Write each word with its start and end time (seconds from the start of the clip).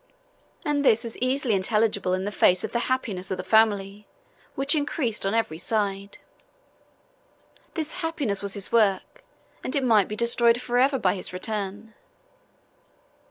And 0.65 0.83
this 0.83 1.05
is 1.05 1.15
easily 1.19 1.53
intelligible 1.53 2.15
in 2.15 2.25
the 2.25 2.31
face 2.31 2.63
of 2.63 2.71
the 2.71 2.79
happiness 2.89 3.29
of 3.29 3.37
the 3.37 3.43
family, 3.43 4.07
which 4.55 4.73
increased 4.73 5.27
on 5.27 5.35
every 5.35 5.59
side. 5.59 6.17
This 7.75 7.93
happiness 8.01 8.41
was 8.41 8.55
his 8.55 8.71
work, 8.71 9.23
and 9.63 9.75
it 9.75 9.83
might 9.83 10.07
be 10.07 10.15
destroyed 10.15 10.59
forever 10.59 10.97
by 10.97 11.13
his 11.13 11.31
return. 11.31 11.93